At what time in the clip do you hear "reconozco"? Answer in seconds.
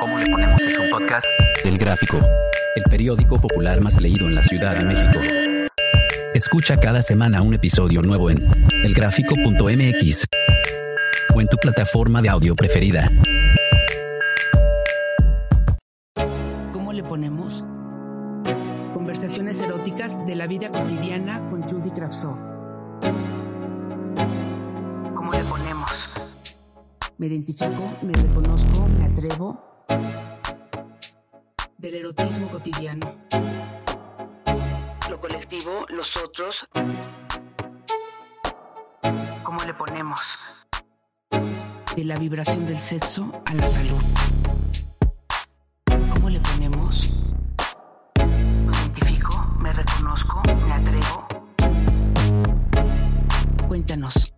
28.12-28.86, 49.72-50.40